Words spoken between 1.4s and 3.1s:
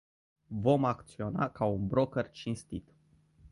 ca un "broker cinstit”.